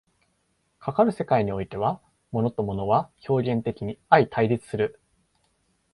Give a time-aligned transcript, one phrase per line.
[0.79, 2.01] かかる世界においては、
[2.31, 4.99] 物と物は表現的に相対立する。